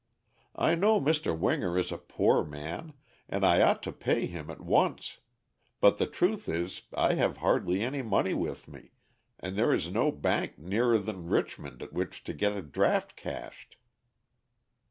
[0.55, 1.37] I know Mr.
[1.37, 2.93] Winger is a poor man,
[3.29, 5.19] and I ought to pay him at once,
[5.79, 8.93] but the truth is I have hardly any money with me,
[9.39, 13.75] and there is no bank nearer than Richmond at which to get a draft cashed."